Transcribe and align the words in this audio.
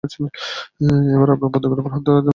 এবার, 1.13 1.29
আপনার 1.29 1.49
বন্দুকের 1.53 1.71
উপর 1.73 1.89
থেকে 1.89 1.95
হাত 1.95 2.07
সরান। 2.07 2.27